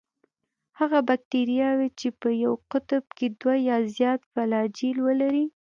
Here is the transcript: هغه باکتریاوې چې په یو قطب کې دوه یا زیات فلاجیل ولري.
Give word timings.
هغه 0.79 0.99
باکتریاوې 1.07 1.89
چې 1.99 2.07
په 2.19 2.29
یو 2.43 2.53
قطب 2.71 3.03
کې 3.17 3.27
دوه 3.39 3.55
یا 3.69 3.77
زیات 3.95 4.21
فلاجیل 4.31 4.97
ولري. 5.07 5.45